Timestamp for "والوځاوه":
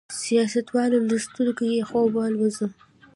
2.13-2.73